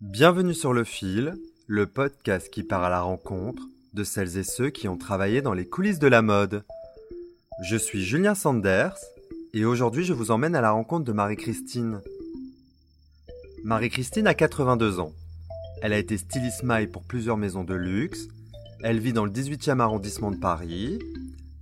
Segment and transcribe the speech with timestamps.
[0.00, 1.34] Bienvenue sur Le Fil,
[1.66, 5.52] le podcast qui part à la rencontre de celles et ceux qui ont travaillé dans
[5.52, 6.64] les coulisses de la mode.
[7.62, 8.96] Je suis Julien Sanders
[9.52, 12.00] et aujourd'hui je vous emmène à la rencontre de Marie-Christine.
[13.62, 15.12] Marie-Christine a 82 ans.
[15.82, 18.26] Elle a été styliste maille pour plusieurs maisons de luxe.
[18.82, 20.98] Elle vit dans le 18e arrondissement de Paris.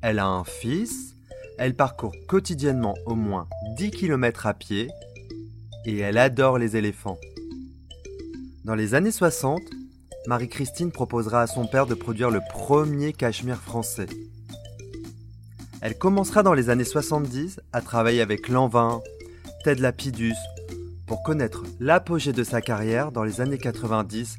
[0.00, 1.16] Elle a un fils.
[1.58, 4.86] Elle parcourt quotidiennement au moins 10 km à pied.
[5.86, 7.18] Et elle adore les éléphants.
[8.68, 9.62] Dans les années 60,
[10.26, 14.04] Marie-Christine proposera à son père de produire le premier cachemire français.
[15.80, 19.00] Elle commencera dans les années 70 à travailler avec Lanvin,
[19.64, 20.36] Ted Lapidus,
[21.06, 24.36] pour connaître l'apogée de sa carrière dans les années 90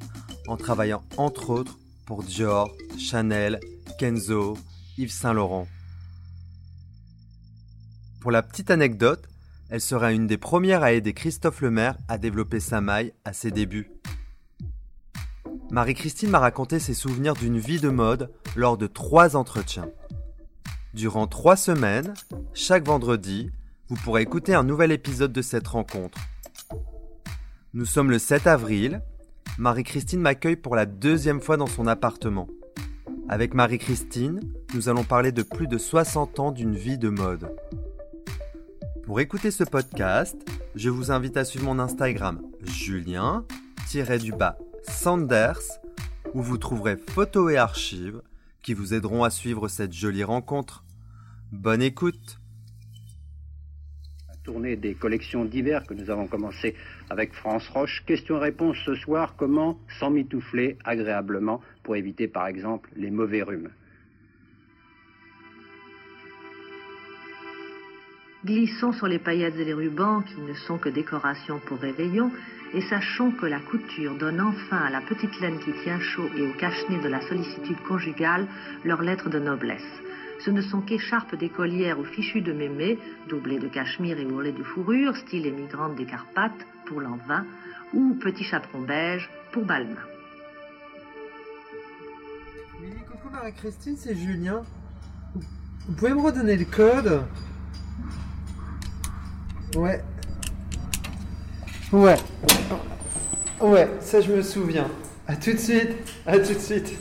[0.48, 3.60] en travaillant entre autres pour Dior, Chanel,
[3.98, 4.60] Kenzo,
[5.00, 5.68] Yves Saint Laurent.
[8.22, 9.28] Pour la petite anecdote,
[9.72, 13.50] elle sera une des premières à aider Christophe Lemaire à développer sa maille à ses
[13.50, 13.90] débuts.
[15.72, 19.90] Marie-Christine m'a raconté ses souvenirs d'une vie de mode lors de trois entretiens.
[20.96, 22.16] Durant trois semaines,
[22.56, 23.52] chaque vendredi,
[23.88, 26.18] vous pourrez écouter un nouvel épisode de cette rencontre.
[27.74, 29.04] Nous sommes le 7 avril.
[29.60, 32.48] Marie-Christine m'accueille pour la deuxième fois dans son appartement.
[33.28, 34.40] Avec Marie-Christine,
[34.74, 37.56] nous allons parler de plus de 60 ans d'une vie de mode.
[39.04, 40.36] Pour écouter ce podcast,
[40.74, 44.58] je vous invite à suivre mon Instagram julien-du-bas
[44.90, 45.62] Sanders,
[46.34, 48.22] où vous trouverez photos et archives
[48.62, 50.84] qui vous aideront à suivre cette jolie rencontre.
[51.52, 52.40] Bonne écoute
[54.28, 56.76] La tournée des collections d'hiver que nous avons commencé
[57.10, 58.04] avec France Roche.
[58.06, 63.70] Question-réponse ce soir, comment s'emmitoufler agréablement pour éviter par exemple les mauvais rhumes?
[68.46, 72.32] Glissons sur les paillettes et les rubans qui ne sont que décorations pour réveillon
[72.74, 76.42] et sachons que la couture donne enfin à la petite laine qui tient chaud et
[76.42, 78.48] au cache-nez de la sollicitude conjugale
[78.84, 79.82] leur lettre de noblesse.
[80.40, 82.98] Ce ne sont qu'écharpes d'écolières ou fichus de mémé,
[83.28, 87.46] doublées de cachemire et ourlées de fourrure, style émigrante des Carpates pour l'envin,
[87.94, 89.96] ou petit chaperon beige pour Balmain.
[93.12, 94.64] Coucou Marie-Christine, c'est Julien.
[95.36, 97.24] Vous pouvez me redonner le code?
[99.76, 100.02] Ouais.
[101.92, 102.16] Ouais.
[103.60, 104.88] Ouais, ça je me souviens.
[105.28, 105.92] À tout de suite.
[106.26, 106.94] À tout de suite.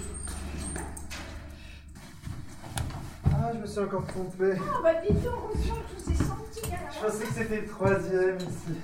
[3.27, 4.55] Ah, je me suis encore trompé.
[4.59, 8.79] Ah bah dis donc, je vous ai senti Je pensais que c'était le troisième ici.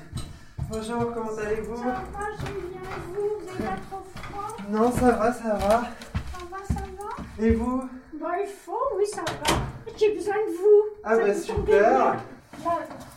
[0.70, 1.76] Bonjour, comment allez-vous?
[1.76, 3.30] Ça va, Julien, et vous?
[3.40, 4.56] Vous n'avez pas trop froid?
[4.70, 5.58] Non, ça va, ça va.
[5.58, 7.44] Ça va, ça va?
[7.44, 7.88] Et vous?
[8.20, 9.56] Bah il faut, oui, ça va.
[9.98, 10.82] J'ai besoin de vous.
[11.02, 12.16] Ah Ça bah super.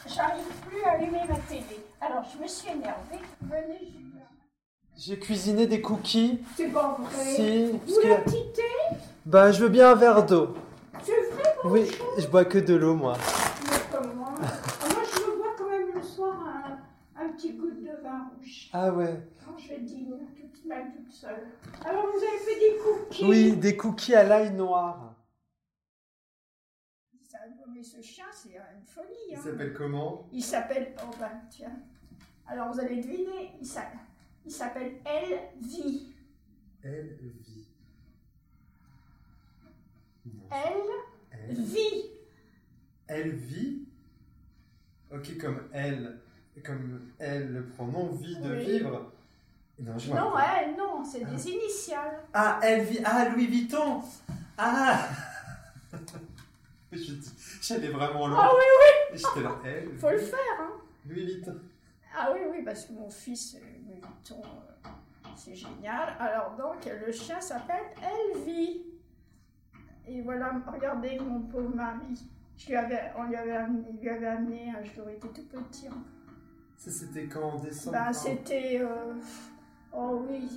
[0.08, 1.84] J'arrive plus à allumer ma télé.
[2.02, 3.20] Alors je me suis énervée.
[3.42, 4.26] Venez, Julien.
[4.96, 6.40] J'ai cuisiné des cookies.
[6.56, 7.24] C'est pas vrai.
[7.36, 8.62] Si, Vous que- la petit thé?
[9.26, 10.56] Bah, je veux bien un verre d'eau.
[11.04, 13.18] C'est vrai, mon Oui, chou je bois que de l'eau, moi.
[13.64, 14.34] Mais comme moi.
[14.42, 16.36] Ah, moi, je me bois quand même le soir
[17.16, 18.70] un, un petit goutte de vin rouge.
[18.74, 19.20] Ah ouais.
[19.46, 20.08] Quand je dîne
[20.40, 21.48] toute même toute seule.
[21.86, 23.26] Alors vous avez fait des cookies?
[23.26, 25.14] Oui, des cookies à l'ail noir.
[27.28, 27.40] Ça,
[27.74, 29.36] mais ce chien, c'est une folie.
[29.36, 29.70] Hein.
[29.76, 30.28] comment?
[30.32, 30.94] Il s'appelle.
[31.04, 31.78] Oh ben, tiens.
[32.48, 33.92] Alors vous allez deviner, il s'a-
[34.46, 36.14] il s'appelle Elvie.
[36.82, 37.68] Elle vit.
[40.52, 42.04] Elvie.
[43.08, 43.88] Elle vit
[45.12, 46.20] Ok, comme elle,
[46.66, 48.66] comme elle, le pronom vie de Oui.
[48.66, 49.12] vivre.
[49.80, 52.20] Non, je Non, elle, non, c'est des initiales.
[52.34, 53.00] Ah, elle vit.
[53.06, 54.02] Ah, Louis Vuitton
[54.58, 55.08] Ah
[56.92, 58.38] Je dis- J'allais vraiment loin.
[58.42, 59.98] Ah oui, Et J'étais là, elle.
[59.98, 60.72] Faut le faire, hein.
[61.06, 61.60] Louis Vuitton.
[62.18, 64.90] Ah oui, oui, parce que mon fils, euh, Louis Vuitton, euh,
[65.36, 66.16] c'est génial.
[66.20, 68.84] Alors donc, le chien s'appelle Elvie.
[70.08, 72.26] Et voilà, regardez mon pauvre mari.
[72.58, 75.28] Je lui avais, on lui avait amené, il lui avait amené un jour, il était
[75.28, 75.88] tout petit.
[75.88, 76.04] hein.
[76.78, 78.80] Ça, c'était quand en décembre Ben, c'était.
[78.82, 79.14] euh,
[79.94, 80.48] oh oui,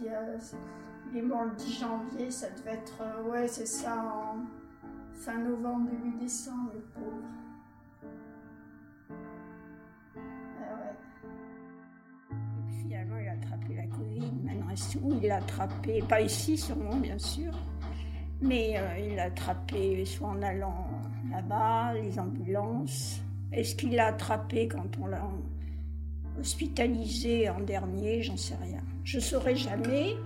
[1.13, 3.03] il, est mort le 10 janvier, ça devait être.
[3.03, 4.37] euh, ouais, c'est ça, en
[5.21, 7.29] fin novembre, début décembre, le pauvre.
[10.59, 10.93] Ah.
[12.31, 14.33] Et puis finalement, il a attrapé la Covid.
[14.43, 17.53] Maintenant, où il l'a attrapé, pas ici sûrement, bien sûr,
[18.41, 20.89] mais euh, il l'a attrapé soit en allant
[21.31, 23.21] là-bas, les ambulances.
[23.53, 25.29] Est-ce qu'il l'a attrapé quand on l'a
[26.39, 28.23] hospitalisé en dernier?
[28.23, 28.81] J'en sais rien.
[29.05, 30.17] Je saurais jamais.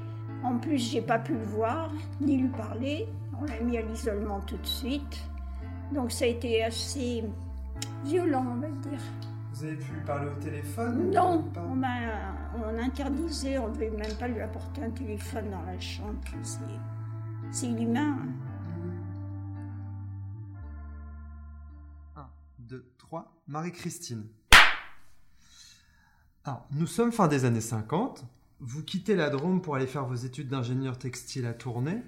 [0.44, 3.08] En plus, j'ai pas pu le voir ni lui parler.
[3.40, 5.22] On l'a mis à l'isolement tout de suite.
[5.92, 7.24] Donc ça a été assez
[8.04, 9.00] violent, on va dire.
[9.52, 11.10] Vous avez pu parler au téléphone?
[11.10, 11.82] Non, on,
[12.62, 16.18] on interdisait, on ne devait même pas lui apporter un téléphone dans la chambre.
[16.42, 16.58] C'est,
[17.52, 18.18] c'est inhumain.
[22.16, 22.26] 1,
[22.58, 24.26] 2, 3, Marie-Christine.
[26.44, 28.24] Alors, nous sommes fin des années 50.
[28.60, 32.02] Vous quittez la Drôme pour aller faire vos études d'ingénieur textile à Tournai.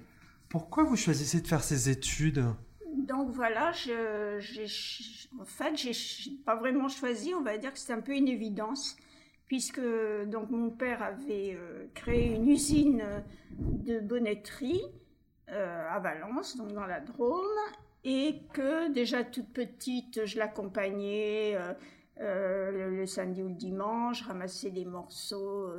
[0.49, 2.43] Pourquoi vous choisissez de faire ces études?
[2.95, 4.67] Donc voilà, je, j'ai-
[5.39, 5.75] en fait,
[6.45, 8.95] pas vraiment choisi, on va dire que c'était un peu une évidence,
[9.47, 9.81] puisque
[10.25, 13.03] donc mon père avait euh, créé une usine
[13.51, 14.81] de bonnetterie
[15.49, 17.45] euh, à Valence, donc dans la Drôme,
[18.03, 21.57] et que déjà toute petite, je l'accompagnais
[22.19, 25.69] euh, le, samedi ou le dimanche, je ramassais des morceaux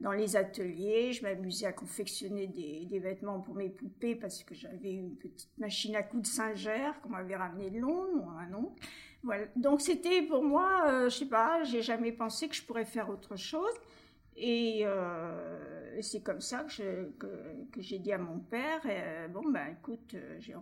[0.00, 4.92] dans les ateliers, je m'amusais à confectionner des, vêtements pour mes poupées parce que j'avais
[4.92, 8.80] une petite machine à coudre Singer qu'on m'avait ramenée de Londres, un oncle.
[9.24, 9.46] Voilà.
[9.56, 13.10] Donc c'était pour moi, euh, je sais pas, j'ai jamais pensé que je pourrais faire
[13.10, 13.74] autre chose.
[14.36, 17.10] Et euh, c'est comme ça que, je-
[17.78, 20.54] j'ai dit à mon père, euh, bon ben écoute, euh, j'ai-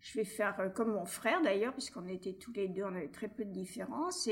[0.00, 3.28] je vais faire comme mon frère d'ailleurs, puisqu'on était tous les deux, on avait très
[3.28, 4.28] peu de différence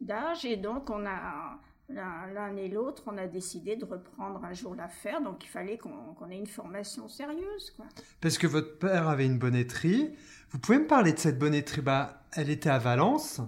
[0.00, 1.60] d'âge, et donc on a
[1.92, 6.30] l'un et l'autre, on a décidé de reprendre un jour l'affaire, donc il fallait qu'on
[6.30, 7.86] ait une formation sérieuse, quoi.
[8.20, 10.14] Parce que votre père avait une bonnetterie.
[10.50, 11.80] Vous pouvez me parler de cette bonnetterie?
[11.80, 13.40] Bah, elle était à Valence.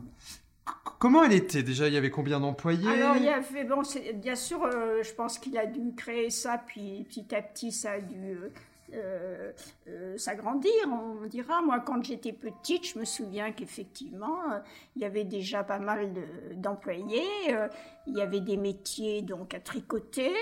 [0.98, 1.64] Comment elle était?
[1.64, 2.88] Déjà, il y avait combien d'employés?
[2.88, 3.82] Alors il y avait, bon,
[4.14, 7.92] bien sûr, euh, je pense qu'il a dû créer ça, puis petit à petit ça
[7.92, 8.52] a dû euh,
[8.94, 9.52] euh,
[9.88, 11.62] euh, s'agrandir, on dira.
[11.62, 14.58] Moi, quand j'étais petite, je me souviens qu'effectivement, euh,
[14.96, 17.22] il y avait déjà pas mal de- d'employés,
[18.06, 20.32] il y avait des métiers donc à tricoter.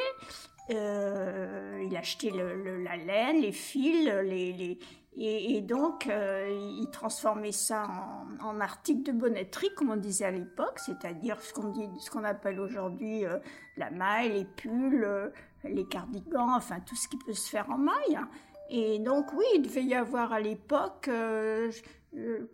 [0.68, 4.78] il achetait la laine, les fils, les,
[5.16, 7.88] et, donc il transformait ça
[8.40, 13.24] en, en article de bonnetterie, comme on disait à l'époque, c'est-à-dire ce qu'on appelle aujourd'hui
[13.76, 15.32] la maille, les pulls,
[15.64, 18.20] les cardigans, enfin tout ce qui peut se faire en maille.
[18.70, 22.50] Et donc oui, il devait y avoir à l'époque, euh, je, euh,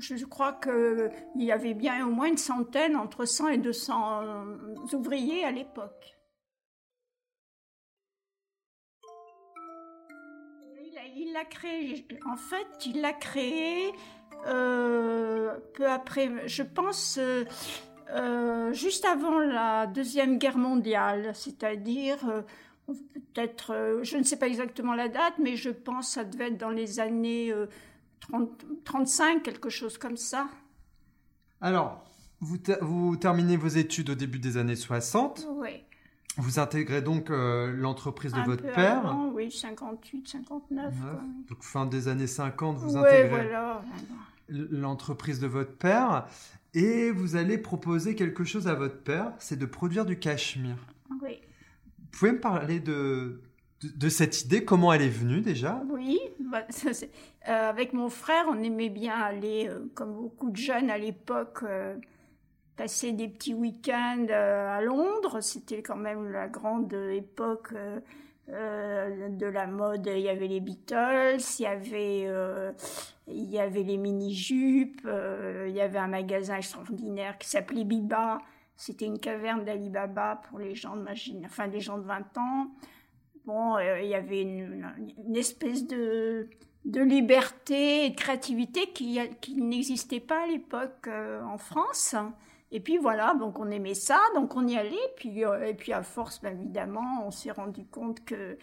[0.00, 4.22] je crois qu'il y avait bien au moins une centaine, entre 100 et 200
[4.94, 6.14] ouvriers à l'époque.
[11.16, 13.92] Il l'a créé, en fait, il l'a créé
[14.46, 17.44] euh, peu après, je pense, euh,
[18.14, 22.42] euh, juste avant la Deuxième Guerre mondiale, c'est-à-dire euh,
[23.14, 26.48] peut-être, euh, je ne sais pas exactement la date, mais je pense que ça devait
[26.48, 27.66] être dans les années euh,
[28.20, 28.50] 30
[28.84, 30.48] 35, quelque chose comme ça.
[31.60, 32.04] Alors,
[32.40, 35.46] vous, vous terminez vos études au début des années 60.
[35.56, 35.82] Oui.
[36.36, 38.98] Vous intégrez donc l'entreprise de Un votre peu père.
[38.98, 40.70] avant, oui, 58, 59.
[40.70, 40.94] Neuf.
[41.00, 41.20] quoi.
[41.48, 43.82] Donc fin des années 50, vous intégrez voilà.
[44.48, 46.26] l'entreprise de votre père
[46.74, 50.76] et vous allez proposer quelque chose à votre père, c'est de produire du cachemire.
[51.22, 51.40] Oui.
[51.98, 53.40] Vous pouvez me parler de,
[53.80, 55.82] de, de cette idée, comment elle est venue déjà?
[55.90, 60.56] Oui, bah, ça, euh, avec mon frère, on aimait bien aller, euh, comme beaucoup de
[60.56, 61.96] jeunes à l'époque, euh,
[62.76, 65.40] passer des petits week-ends à Londres.
[65.40, 67.72] C'était quand même la grande époque
[68.50, 70.06] euh, de la mode.
[70.06, 72.72] Il y avait les Beatles, il y avait, euh,
[73.30, 78.38] il y avait les mini-jupes, euh, il y avait un magasin extraordinaire qui s'appelait Biba.
[78.76, 81.12] C'était une caverne d'Alibaba pour les gens de ma
[81.44, 82.70] enfin les gens de 20 ans.
[83.44, 84.84] Bon, euh, il y avait une,
[85.34, 86.48] espèce de,
[86.84, 92.14] de liberté et de créativité qui, qui n'existait pas à l'époque euh, en France.
[92.70, 94.96] Et puis voilà, donc on aimait ça, donc on y allait.
[95.16, 98.58] Puis, et puis à force, ben, évidemment, on s'est rendu compte que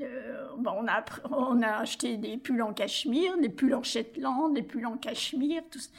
[0.00, 4.62] euh, on, a, on a acheté des pulls en cachemire, des pulls en Shetland, des
[4.62, 5.90] pulls en cachemire, tout ça.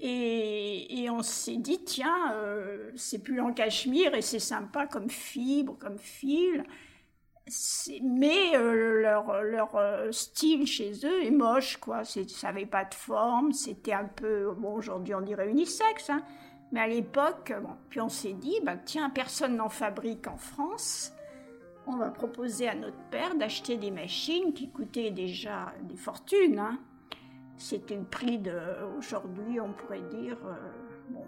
[0.00, 5.76] Et, on s'est dit, tiens, euh, ces pulls en cachemire, et c'est sympa comme fibre,
[5.78, 6.64] comme fil.
[8.02, 12.04] Mais euh, leur, leur euh, style chez eux est moche, quoi.
[12.04, 16.22] Ça n'avait pas de forme, c'était un peu, bon, aujourd'hui on dirait unisexe, hein.
[16.72, 17.54] mais à l'époque,
[17.88, 21.12] puis on s'est dit, bah, tiens, personne n'en fabrique en France.
[21.90, 26.58] On va proposer à notre père d'acheter des machines qui coûtaient déjà des fortunes.
[26.58, 26.78] Hein.
[27.56, 28.52] C'était le prix de,
[28.98, 30.52] aujourd'hui, on pourrait dire, euh,
[31.08, 31.24] bon,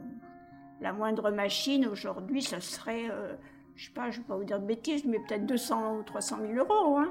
[0.83, 3.37] la moindre machine aujourd'hui, ça serait, euh,
[3.75, 6.41] je sais pas, je vais pas vous dire de bêtises, mais peut-être 200 ou 300
[6.47, 6.99] 000 euros.
[6.99, 7.11] Hein.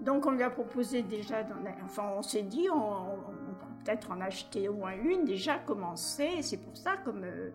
[0.00, 3.16] Donc on lui a proposé déjà, d'en a- enfin on s'est dit, on,
[3.60, 6.42] peut peut-être en acheter au moins une, déjà commencer.
[6.42, 7.50] C'est pour ça, comme, euh,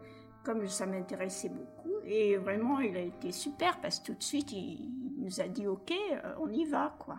[0.46, 4.54] comme ça m'intéressait beaucoup, et vraiment il a été super parce que tout de suite
[4.54, 7.18] il nous a dit ok, euh, on y va quoi.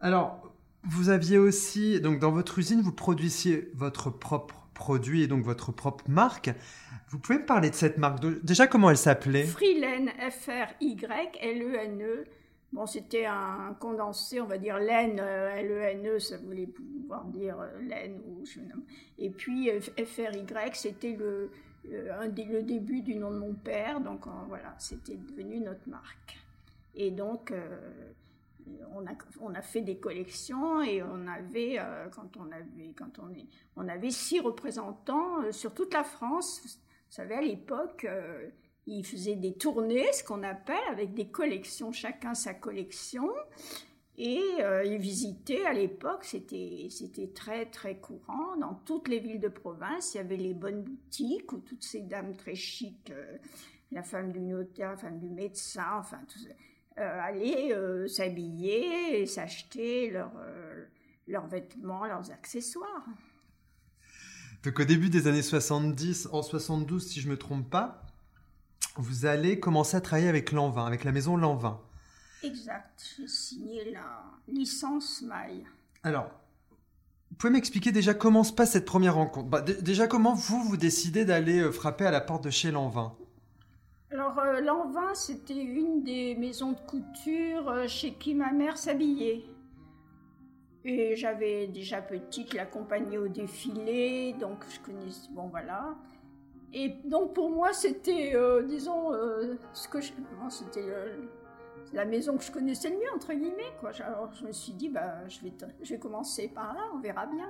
[0.00, 0.50] Alors,
[0.84, 5.72] vous aviez aussi, donc dans votre usine, vous produisiez votre propre produit et donc votre
[5.72, 6.50] propre marque.
[7.10, 8.24] Vous pouvez me parler de cette marque?
[8.42, 9.44] Déjà, comment elle s'appelait?
[9.44, 12.24] Freelaine, F-R-Y-L-E-N-E.
[12.72, 18.46] Bon, c'était un condensé, on va dire laine, L-E-N-E, ça voulait pouvoir dire laine ou
[18.46, 18.60] je
[19.18, 21.50] Et puis F-R-Y, c'était le
[22.62, 26.39] début du nom de mon père, donc voilà, c'était devenu notre marque.
[26.94, 27.52] Et donc,
[28.94, 33.18] on a, on a fait des collections et on avait, euh, quand on avait, quand
[33.18, 36.60] on est, on avait six représentants euh, sur toute la France.
[36.64, 38.48] Vous savez, à l'époque, euh,
[38.86, 43.28] ils faisaient des tournées, ce qu'on appelle, avec des collections, chacun sa collection.
[44.22, 44.42] Et
[44.84, 48.54] ils visitaient à l'époque, c'était, c'était très très courant.
[48.58, 52.02] Dans toutes les villes de province, il y avait les bonnes boutiques où toutes ces
[52.02, 53.10] dames très chics,
[53.92, 56.52] la femme du notaire, la femme du médecin, enfin tout ça euh,
[56.96, 60.84] aller euh, s'habiller et s'acheter leurs euh,
[61.26, 63.06] leurs vêtements, leurs accessoires.
[64.62, 68.06] Donc au début des années 70, en 72 si je ne me trompe pas,
[68.96, 71.80] vous allez commencer à travailler avec Lanvin, avec la maison Lanvin.
[72.42, 75.64] Exact, j'ai signé la licence maille.
[76.02, 76.30] Alors,
[77.30, 79.48] vous pouvez m'expliquer déjà comment se passe cette première rencontre?
[79.48, 83.14] Bah, Déjà comment vous, vous décidez d'aller frapper à la porte de chez Lanvin?
[84.12, 89.44] Alors, euh, Lanvin, c'était une des maisons de couture euh, chez qui ma mère s'habillait.
[90.84, 95.28] Et j'avais déjà petite l'accompagner au défilé, donc je connaissais.
[95.30, 95.94] Bon, voilà.
[96.72, 99.12] Et donc, pour moi, c'était, euh, disons,
[99.72, 100.12] ce que je.
[100.48, 100.86] C'était
[101.92, 103.90] la maison que je connaissais le mieux, entre guillemets, quoi.
[104.00, 105.52] Alors, je me suis dit, bah, je vais,
[105.82, 107.48] je vais commencer par là, on verra bien.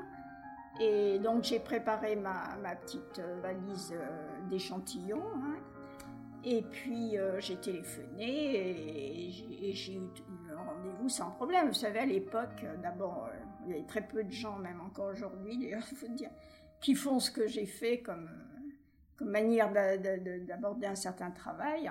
[0.80, 3.94] Et donc, j'ai préparé ma, ma petite valise
[4.50, 5.22] d'échantillons.
[5.36, 5.56] Hein,
[6.44, 9.28] et puis euh, j'ai téléphoné
[9.68, 10.00] et j'ai eu
[10.52, 11.68] un rendez-vous sans problème.
[11.68, 14.80] Vous savez, à l'époque, euh, d'abord, euh, il y avait très peu de gens, même
[14.80, 16.30] encore aujourd'hui, d'ailleurs, il faut dire,
[16.80, 18.30] qui font ce que j'ai fait comme,
[19.16, 21.90] comme manière d'aborder un certain travail.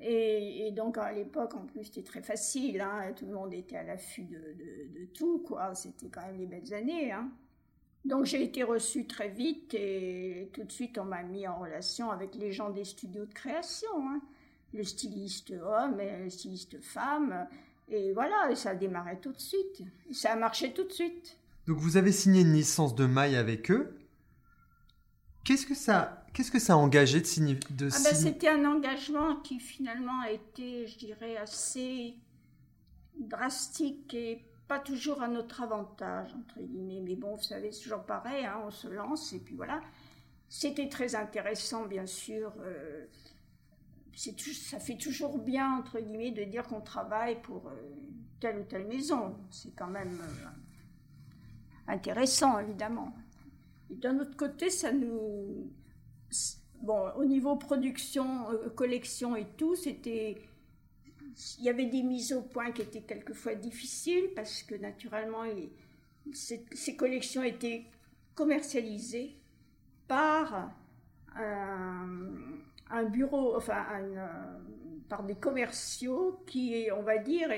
[0.00, 2.80] Et, donc à l'époque, en plus, c'était très facile.
[2.80, 3.12] Hein.
[3.16, 5.74] Tout le monde était à l'affût de, de, tout, quoi.
[5.74, 7.10] C'était quand même les belles années.
[7.10, 7.30] Hein.
[8.08, 12.10] Donc j'ai été reçue très vite et tout de suite on m'a mis en relation
[12.10, 14.22] avec les gens des studios de création, hein.
[14.72, 17.46] le styliste homme et le styliste femme.
[17.90, 19.82] Et voilà, ça a démarré tout de suite.
[20.10, 21.36] Ça a marché tout de suite.
[21.66, 23.94] Donc vous avez signé une licence de maille avec eux.
[25.44, 28.64] Qu'est-ce que ça, qu'est-ce que ça a engagé de signer de ah ben, C'était un
[28.64, 32.14] engagement qui finalement a été, je dirais, assez
[33.18, 37.00] drastique et pas toujours à notre avantage, entre guillemets.
[37.00, 39.80] Mais bon, vous savez, c'est toujours pareil, hein, on se lance et puis voilà.
[40.48, 42.52] C'était très intéressant, bien sûr.
[42.60, 43.06] Euh,
[44.14, 47.74] ça fait toujours bien, entre guillemets, de dire qu'on travaille pour euh,
[48.40, 49.36] telle ou telle maison.
[49.50, 53.14] C'est quand même euh, intéressant, évidemment.
[53.90, 55.72] Et d'un autre côté, ça nous...
[56.82, 58.46] Bon, au niveau production,
[58.76, 60.40] collection et tout, c'était
[61.58, 65.44] il y avait des mises au point qui étaient quelquefois difficiles parce que naturellement
[66.32, 67.84] ces, collections étaient
[68.34, 69.36] commercialisées
[70.06, 70.72] par
[71.36, 74.26] un, bureau, enfin euh,
[75.08, 77.50] par des commerciaux qui, on va dire,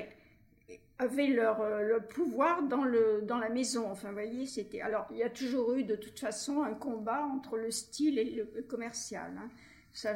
[0.99, 3.91] avaient leur, euh, pouvoir dans, le, dans la maison.
[3.91, 4.81] Enfin, voyez, c'était.
[4.81, 8.47] Alors, il y a toujours eu de toute façon un combat entre le style et
[8.55, 9.33] le commercial.
[9.39, 9.49] Hein.
[9.93, 10.15] Ça,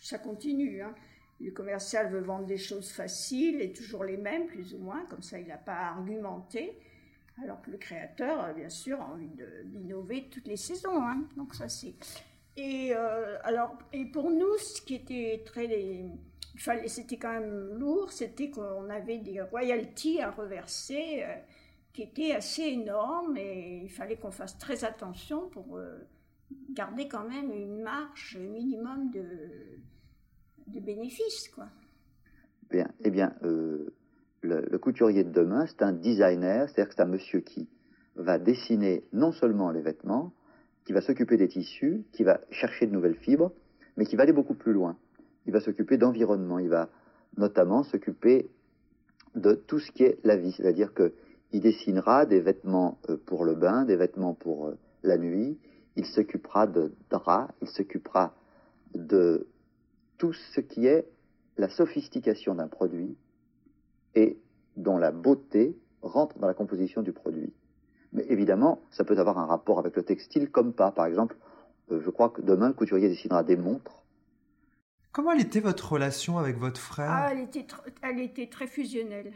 [0.00, 0.82] ça, continue.
[0.82, 0.94] Hein.
[1.40, 5.22] Le commercial veut vendre des choses faciles et toujours les mêmes, plus ou moins, comme
[5.22, 6.78] ça il n'a pas à argumenter.
[7.42, 9.30] Alors que le créateur, bien sûr, a envie
[9.64, 11.00] d'innover toutes les saisons.
[11.00, 11.22] Hein.
[11.36, 11.94] Donc ça c'est.
[12.56, 15.68] Et euh, alors, et pour nous, ce qui était très,
[16.56, 21.36] fallait, c'était quand même lourd, c'était qu'on avait des royalties à reverser euh,
[21.92, 25.98] qui étaient assez énormes et il fallait qu'on fasse très attention pour euh,
[26.70, 29.24] garder quand même une marge minimum de
[30.72, 31.66] de bénéfices, quoi.
[32.70, 33.94] Bien, eh bien, euh,
[34.42, 37.68] le, couturier de demain, c'est un designer, c'est-à-dire que c'est un monsieur qui
[38.16, 40.32] va dessiner non seulement les vêtements,
[40.84, 43.52] qui va s'occuper des tissus, qui va chercher de nouvelles fibres,
[43.96, 44.96] mais qui va aller beaucoup plus loin.
[45.46, 46.88] Il va s'occuper d'environnement, il va
[47.36, 48.50] notamment s'occuper
[49.34, 53.54] de tout ce qui est la vie, c'est-à-dire qu'il dessinera des vêtements euh, pour le
[53.54, 55.58] bain, des vêtements pour euh, la nuit,
[55.96, 58.34] il s'occupera de draps, il s'occupera
[58.94, 59.46] de
[60.18, 61.08] tout ce qui est
[61.56, 63.16] la sophistication d'un produit
[64.14, 64.38] et
[64.76, 67.52] dont la beauté rentre dans la composition du produit.
[68.12, 70.90] Mais évidemment, ça peut avoir un rapport avec le textile comme pas.
[70.90, 71.36] Par exemple,
[71.90, 74.04] euh, je crois que demain, le couturier dessinera des montres.
[75.12, 77.10] Comment elle était votre relation avec votre frère?
[77.10, 77.66] Ah, elle, était
[78.02, 79.32] elle était très fusionnelle.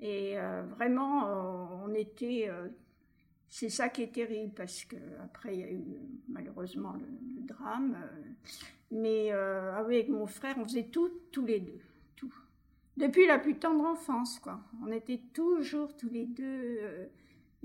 [0.00, 2.50] Et euh, vraiment, euh, on était
[3.48, 5.82] c'est ça qui est terrible parce que après il y a eu
[6.28, 7.06] malheureusement le,
[7.42, 7.96] drame.
[8.90, 11.80] mais avec mon frère, on faisait tout tous les deux,
[12.16, 12.32] tout.
[12.96, 14.60] Depuis la plus tendre enfance, quoi.
[14.84, 17.10] On était toujours tous les deux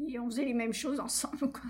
[0.08, 1.70] et on faisait les mêmes choses ensemble, quoi.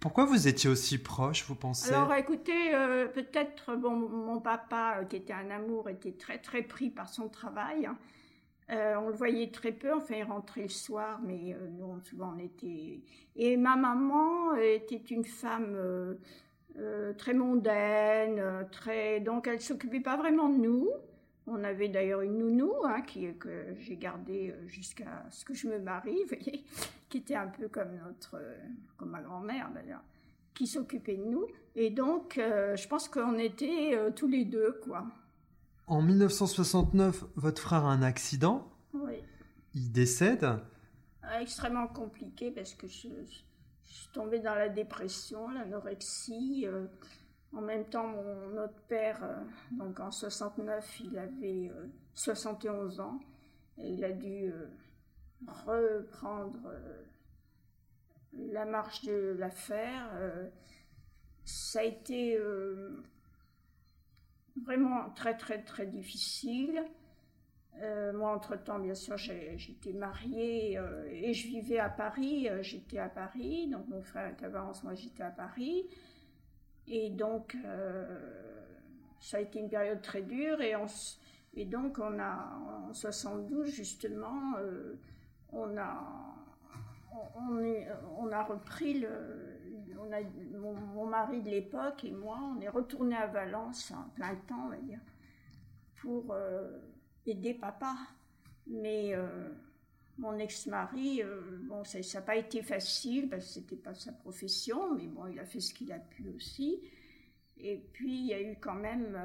[0.00, 1.92] Pourquoi vous étiez aussi proches, vous pensez?
[1.92, 6.62] Alors écoutez, euh, peut-être, bon, mon papa, euh, qui était un amour, était très très
[6.62, 7.88] pris par son travail.
[8.70, 12.38] Euh, on le voyait très peu, enfin il rentrait le soir, mais nous souvent on
[12.38, 13.00] était...
[13.36, 16.16] Et ma maman était une femme
[17.16, 19.20] très mondaine, très...
[19.20, 20.90] donc elle s'occupait pas vraiment de nous.
[21.46, 25.78] On avait d'ailleurs une nounou hein, qui, que j'ai gardée jusqu'à ce que je me
[25.78, 26.64] marie, voyez
[27.08, 28.40] qui était un peu comme notre,
[28.96, 30.02] comme ma grand-mère d'ailleurs,
[30.54, 31.46] qui s'occupait de nous.
[31.74, 35.06] Et donc, euh, je pense qu'on était euh, tous les deux, quoi.
[35.86, 38.68] En 1969, votre frère a un accident.
[38.92, 39.22] Oui.
[39.74, 40.44] Il décède.
[41.22, 43.08] Ah, extrêmement compliqué parce que je,
[43.84, 46.64] suis tombée dans la dépression, l'anorexie.
[46.66, 46.86] Euh,
[47.52, 49.22] en même temps, mon, notre père,
[49.72, 51.70] donc en 69, il avait
[52.14, 53.20] 71 ans
[53.78, 54.52] et il a dû
[55.46, 57.02] reprendre euh,
[58.32, 60.10] la marche de l'affaire.
[60.14, 60.48] Euh,
[61.44, 63.02] ça a été euh,
[64.64, 66.82] vraiment très très très difficile.
[68.14, 70.78] moi, entre-temps, bien sûr, j'étais mariée
[71.10, 72.48] et je vivais à Paris.
[72.62, 75.84] j'étais à Paris, donc mon frère était à Valence, moi j'étais à Paris.
[76.88, 77.56] Et donc,
[79.20, 80.60] ça a été une période très dure.
[80.60, 80.74] Et,
[81.54, 84.54] et donc, on a, en 72, justement,
[85.52, 86.36] on a,
[88.18, 89.08] on, a repris le.
[89.98, 90.20] On a,
[90.58, 94.68] mon, mari de l'époque et moi, on est retourné à Valence en plein temps, on
[94.70, 95.00] va dire,
[95.96, 96.78] pour euh,
[97.24, 97.94] aider papa.
[98.66, 99.48] Mais euh,
[100.18, 104.94] mon ex-mari, euh, bon, ça n'a pas été facile parce que c'était pas sa profession,
[104.94, 106.80] mais bon, il a fait ce qu'il a pu aussi.
[107.58, 109.16] Et puis, il y a eu quand même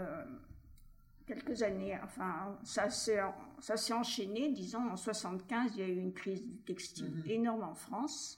[1.25, 1.97] quelques années.
[2.03, 4.51] Enfin, ça s'est enchaîné.
[4.51, 7.29] Disons, en 75, il y a eu une crise du textile mhm.
[7.29, 8.37] énorme en France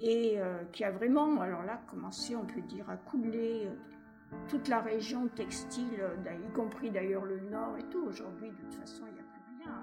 [0.00, 4.68] et euh, qui a vraiment, alors là, commencé, on peut dire, à couler euh, toute
[4.68, 8.04] la région textile, euh, y compris d'ailleurs le Nord et tout.
[8.06, 9.74] Aujourd'hui, de toute façon, il n'y a plus rien.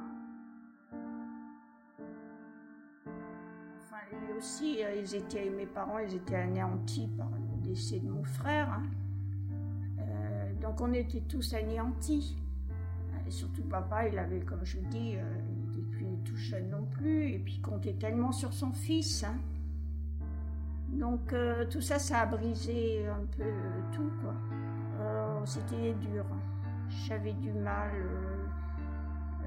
[3.84, 8.23] Enfin, lui aussi, ils étaient, mes parents, ils étaient anéantis par le décès de mon
[8.23, 8.71] frère.
[8.71, 8.84] Hein.
[10.62, 12.36] Donc on était tous anéantis.
[13.25, 17.30] Et surtout papa, il avait, comme je dis, il n'était plus tout jeune non plus,
[17.30, 19.23] et puis comptait tellement sur son fils.
[19.23, 19.36] Hein.
[20.89, 23.52] Donc euh, tout ça, ça a brisé un peu
[23.91, 24.12] tout.
[25.00, 26.26] Oh, c'était dur.
[27.08, 27.91] J'avais du mal.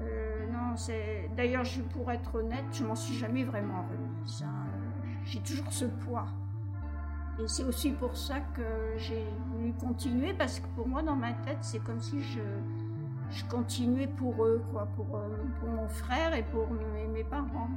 [0.01, 1.29] Euh, non, c'est.
[1.35, 4.43] D'ailleurs, pour être honnête, je m'en suis jamais vraiment remise.
[4.43, 4.67] Hein.
[5.25, 6.27] J'ai toujours ce poids.
[7.39, 11.33] Et c'est aussi pour ça que j'ai voulu continuer, parce que pour moi, dans ma
[11.33, 12.41] tête, c'est comme si je,
[13.49, 15.27] continuais pour eux, quoi, pour, euh,
[15.59, 16.67] pour mon frère et pour
[17.13, 17.69] mes, parents.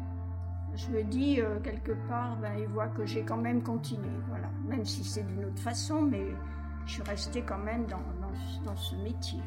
[0.77, 4.51] Je me dis, euh, quelque part, ben, ils voient que j'ai quand même continué, voilà.
[4.67, 6.27] Même si c'est d'une autre façon, mais
[6.87, 9.41] je suis restée quand même dans, dans, dans ce métier.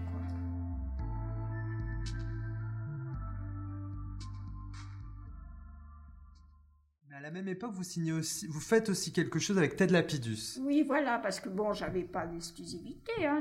[7.27, 10.59] la même époque, vous signez aussi, vous faites aussi quelque chose avec Ted Lapidus.
[10.61, 13.39] Oui, voilà, parce que bon, j'avais pas d'exclusivité, hein,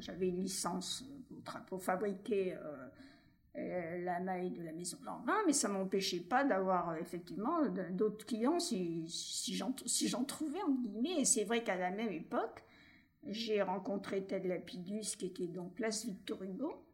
[0.00, 1.02] j'avais une licence
[1.66, 2.88] pour, fabriquer euh,
[3.54, 8.58] la maille de la maison Lanvin, mais ça m'empêchait pas d'avoir euh, effectivement d'autres clients
[8.58, 9.06] si,
[9.54, 11.20] j'en trouvais, en guillemets.
[11.20, 12.64] Et c'est vrai qu'à la même époque,
[13.26, 16.84] j'ai rencontré Ted Lapidus, qui était donc place Victor Hugo.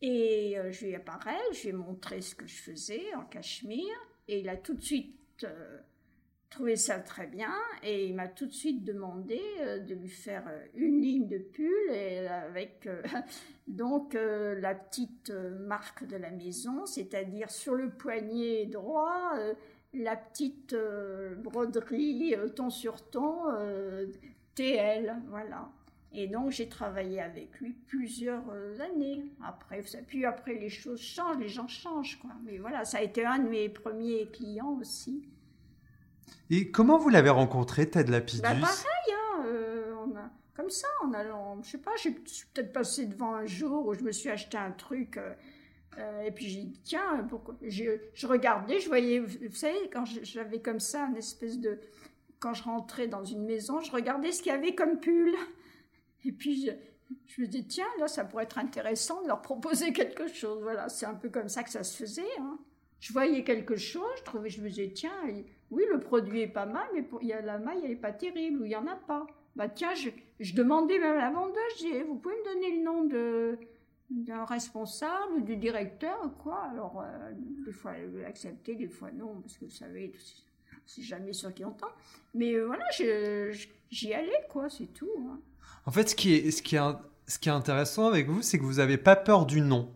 [0.00, 1.04] Et je lui ai
[1.52, 3.96] je lui ai montré ce que je faisais en cachemire.
[4.28, 5.80] Et il a tout de suite euh,
[6.50, 10.44] trouvé ça très bien et il m'a tout de suite demandé euh, de lui faire
[10.48, 12.88] euh, une ligne de pull et avec
[13.66, 19.34] donc la petite marque de la maison, c'est-à-dire sur le poignet droit
[19.94, 20.74] la petite
[21.42, 23.44] broderie ton sur ton
[24.54, 25.70] TL, voilà.
[26.12, 29.24] Et donc j'ai travaillé avec lui plusieurs euh, années.
[29.42, 32.30] Après, puis après les choses changent, les gens changent quoi.
[32.44, 35.22] Mais voilà, ça a été un de mes premiers clients aussi.
[36.50, 39.94] Et comment vous l'avez rencontré, Ted Lapidus bah, Pareil, hein, euh,
[40.54, 44.02] comme ça, en allant, je sais pas, j'ai peut-être passé devant un jour où je
[44.02, 45.18] me suis acheté un truc.
[45.98, 47.26] Euh, et puis j'ai dit, tiens,
[47.62, 51.80] je, je, regardais, je voyais, vous savez, quand j'avais comme ça une espèce de.
[52.40, 55.34] Quand je rentrais dans une maison, je regardais ce qu'il y avait comme pull.
[56.24, 56.70] Et puis,
[57.26, 60.62] je, me dis, tiens, là, ça pourrait être intéressant de leur proposer quelque chose.
[60.62, 62.22] Voilà, c'est un peu comme ça que ça se faisait.
[62.40, 62.58] Hein.
[63.00, 65.12] Je voyais quelque chose, je trouvais, je me disais, tiens,
[65.70, 67.96] oui, le produit est pas mal, mais pour, il y a la maille, elle est
[67.96, 69.26] pas terrible, ou il y en a pas.
[69.54, 72.84] Bah tiens, je, demandais même à la vendeuse, je disais, vous pouvez me donner le
[72.84, 73.58] nom de
[74.10, 77.32] d'un responsable du directeur quoi Alors, euh,
[77.66, 80.14] des fois, elle acceptait, des fois non, parce que vous savez,
[80.86, 81.88] c'est jamais sûr qui entend.
[82.34, 85.10] Mais euh, voilà, j'y allais, quoi, c'est tout.
[85.28, 85.38] Hein.
[85.84, 86.80] En fait, ce qui est, ce qui est,
[87.26, 89.92] ce qui est intéressant avec vous, c'est que vous n'avez pas peur du non.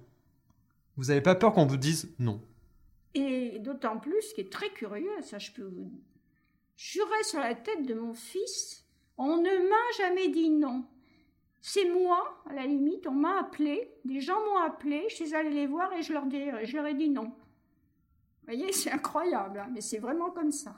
[0.99, 2.41] Vous n'avez pas peur qu'on vous dise non.
[3.14, 5.92] Et d'autant plus, ce qui est très curieux, ça je peux vous
[6.77, 8.87] jurer sur la tête de mon fils,
[9.18, 10.85] on ne m'a jamais dit non.
[11.61, 15.51] C'est moi, à la limite, on m'a appelé, des gens m'ont appelé, je suis allée
[15.51, 17.27] les voir et je leur, je leur ai dit non.
[17.27, 20.75] Vous voyez, c'est incroyable, hein, mais c'est vraiment comme ça.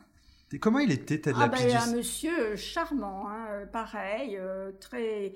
[0.53, 5.35] Et comment il était, Ted ah ben, Un monsieur charmant, hein, pareil, euh, très,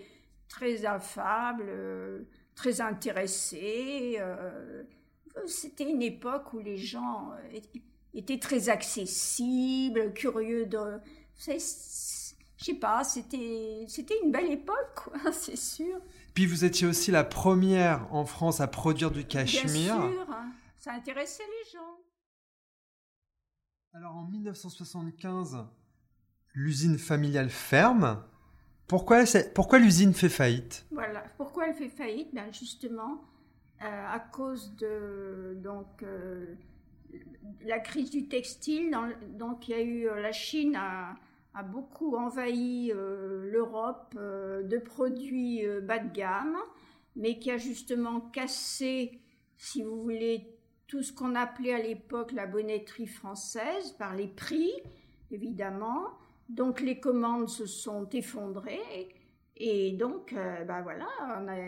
[0.48, 2.20] très affable, euh,
[2.54, 4.16] très intéressé.
[4.20, 4.84] Euh,
[5.46, 7.32] c'était une époque où les gens
[8.14, 11.00] étaient très accessibles, curieux de.
[11.46, 16.00] Je sais pas, c'était c'était une belle époque, quoi, c'est sûr.
[16.34, 19.96] Puis vous étiez aussi la première en France à produire du cachemire.
[19.98, 20.52] Bien sûr, hein.
[20.78, 21.98] ça intéressait les gens.
[23.94, 25.64] Alors en 1975,
[26.54, 28.22] l'usine familiale ferme.
[28.86, 30.86] Pourquoi, pourquoi l'usine fait faillite?
[30.90, 32.34] Voilà, pourquoi elle fait faillite?
[32.34, 33.37] Ben Justement, euh,
[33.80, 36.54] à cause de donc, euh,
[37.64, 38.96] la crise du textile.
[39.38, 41.14] donc il y a eu euh, la Chine a,
[41.54, 46.56] a beaucoup envahi l'Europe de produits bas de gamme,
[47.16, 49.20] mais qui a justement cassé,
[49.56, 54.72] si vous voulez, tout ce qu'on appelait à l'époque la bonnetterie française par les prix,
[55.30, 56.04] évidemment.
[56.48, 59.14] Donc les commandes se sont effondrées
[59.60, 61.08] et donc, ben voilà,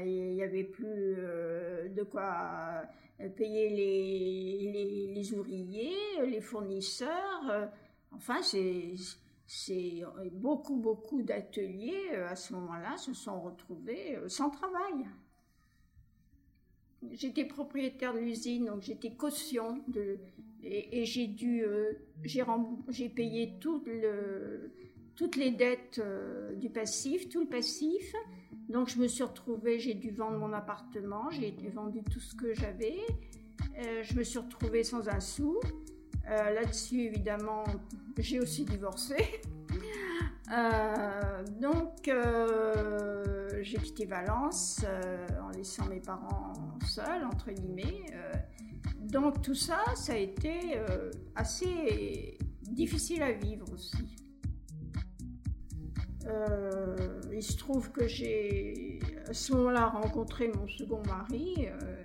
[0.05, 0.87] il n'y avait plus
[1.18, 2.83] euh, de quoi
[3.20, 7.68] euh, payer les, les, ouvriers, les fournisseurs.
[8.12, 8.94] enfin, c'est
[10.33, 15.07] beaucoup, beaucoup d'ateliers à ce moment-là se sont retrouvés sans travail.
[17.11, 20.18] J'étais propriétaire de l'usine, donc j'étais caution de,
[20.62, 21.64] et, j'ai dû,
[22.22, 24.70] j'ai payé tout le,
[25.16, 28.14] toutes les dettes euh, du passif, tout le passif.
[28.68, 32.55] Donc je me suis retrouvée, j'ai dû vendre mon appartement, j'ai vendu tout ce que
[32.55, 32.99] j'avais.
[33.79, 35.61] Euh, je me suis retrouvée sans un sou.
[36.29, 37.64] Euh, là-dessus, évidemment,
[38.18, 39.16] j'ai aussi divorcé.
[41.61, 42.11] donc,
[43.61, 44.85] j'ai quitté Valence
[45.42, 46.53] en laissant mes parents
[46.87, 48.05] seuls, entre guillemets.
[49.01, 50.81] donc, tout ça, ça a été
[51.35, 54.20] assez difficile à vivre aussi.
[56.31, 61.69] Euh, il se trouve que j'ai à ce moment-là rencontré mon second mari.
[61.69, 62.05] Euh,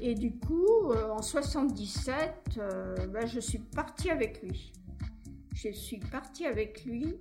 [0.00, 2.60] et du coup, euh, en 77,
[3.08, 4.72] ben, je suis partie avec lui.
[5.54, 7.16] Je suis partie avec lui.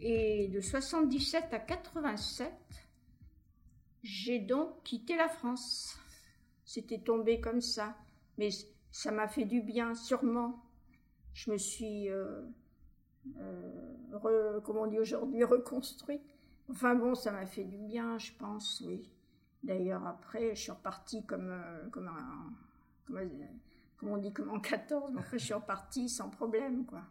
[0.00, 2.52] Et de 77 à 87,
[4.02, 5.96] j'ai donc quitté la France.
[6.64, 7.96] C'était tombé comme ça.
[8.36, 8.48] Mais
[8.90, 10.60] ça m'a fait du bien, sûrement.
[11.34, 12.08] Je me suis
[14.24, 16.20] euh, comment on dit aujourd'hui, reconstruit.
[16.68, 19.10] Enfin bon, ça m'a fait du bien, je pense, oui.
[19.62, 22.52] D'ailleurs, après, je suis repartie comme, euh, comme un.
[23.96, 27.02] Comme, on dit, comme en 14, mais après, je suis repartie sans problème, quoi.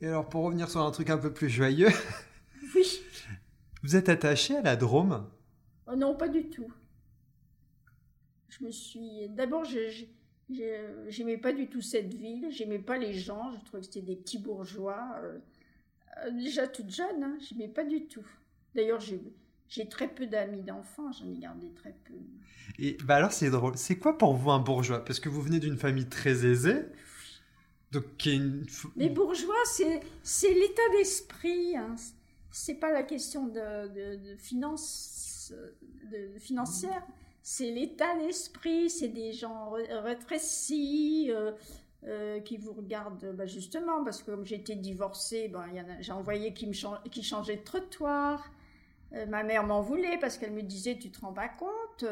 [0.00, 1.90] Et alors, pour revenir sur un truc un peu plus joyeux.
[2.76, 3.02] Oui.
[3.82, 5.28] Vous êtes attaché à la Drôme?
[5.86, 6.72] Oh Non, pas du tout.
[8.48, 9.28] Je me suis.
[9.30, 10.06] D'abord, je
[11.08, 14.16] J'aimais pas du tout cette ville, j'aimais pas les gens, je trouvais que c'était des
[14.16, 15.16] petits bourgeois.
[15.22, 15.38] Euh,
[16.24, 18.26] euh, déjà toute jeune, hein, j'aimais pas du tout.
[18.74, 22.14] D'ailleurs, j'ai très peu d'amis d'enfants, j'en ai gardé très peu.
[22.78, 25.04] Et bah alors c'est drôle, c'est quoi pour vous un bourgeois?
[25.04, 26.84] Parce que vous venez d'une famille très aisée.
[27.92, 28.64] Donc, une...
[28.96, 31.76] Les bourgeois, c'est l'état d'esprit.
[31.76, 31.94] Hein.
[32.50, 35.52] C'est pas la question de, de, de finance,
[36.10, 37.06] de, financière
[37.42, 41.52] c'est l'état d'esprit, c'est des gens rétrécis euh,
[42.04, 45.66] euh, qui vous regardent bah, justement parce que comme j'étais divorcée, ben,
[46.00, 48.50] j'ai envoyé qui, me qui changeait de trottoir.
[49.12, 52.04] Euh, ma mère m'en voulait parce qu'elle me disait tu te rends pas compte,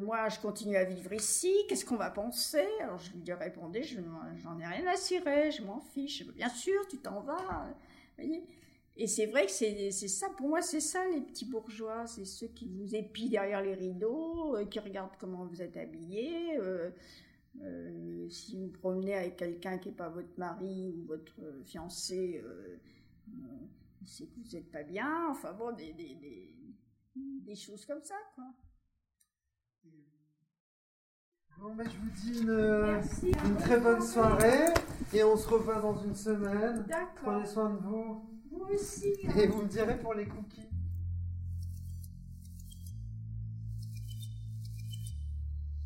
[0.00, 2.66] moi je continue à vivre ici, qu'est-ce qu'on va penser?
[2.80, 4.00] Alors je lui répondais je
[4.42, 6.26] j'en ai rien à cirer, je m'en fiche.
[6.34, 7.66] Bien sûr tu t'en vas.
[8.16, 8.42] Voyez
[8.96, 12.48] et c'est vrai que c'est ça, pour moi, c'est ça les petits bourgeois, c'est ceux
[12.48, 16.58] qui vous épient derrière les rideaux, euh, qui regardent comment vous êtes habillé.
[16.58, 16.90] Euh,
[17.62, 22.42] euh, si vous promenez avec quelqu'un qui n'est pas votre mari ou votre fiancé,
[24.06, 25.28] c'est que vous n'êtes pas bien.
[25.30, 26.54] Enfin bon, des, des, des,
[27.14, 28.44] des choses comme ça, quoi.
[31.62, 33.30] Bon, bah, je vous dis une, Merci.
[33.44, 34.64] une très bonne soirée
[35.12, 36.84] et on se revoit dans une semaine.
[36.88, 37.06] D'accord.
[37.22, 39.12] Prenez soin de vous Vous aussi.
[39.38, 40.68] et vous me direz pour les cookies.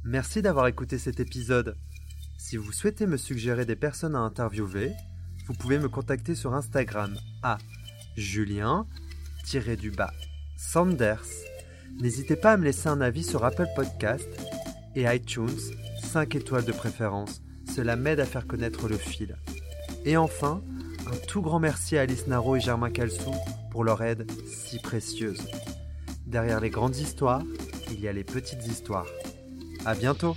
[0.03, 1.77] Merci d'avoir écouté cet épisode.
[2.39, 4.95] Si vous souhaitez me suggérer des personnes à interviewer,
[5.47, 7.59] vous pouvez me contacter sur Instagram à
[8.17, 10.13] julien-du-bas
[10.57, 11.27] Sanders.
[12.01, 14.27] N'hésitez pas à me laisser un avis sur Apple Podcast
[14.97, 15.59] et iTunes,
[16.03, 17.43] 5 étoiles de préférence.
[17.73, 19.37] Cela m'aide à faire connaître le fil.
[20.05, 20.63] Et enfin,
[21.07, 23.35] un tout grand merci à Alice Naro et Germain Calsou
[23.71, 25.47] pour leur aide si précieuse.
[26.27, 27.43] Derrière les grandes histoires,
[27.93, 29.07] il y a les petites histoires.
[29.85, 30.37] À bientôt!